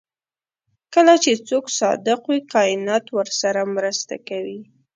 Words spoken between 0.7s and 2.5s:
کله چې څوک صادق وي